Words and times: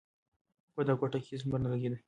په 0.73 0.81
دغه 0.87 0.97
کوټه 0.99 1.17
کې 1.21 1.29
هېڅ 1.31 1.41
لمر 1.43 1.59
نه 1.65 1.69
لگېده. 1.73 1.97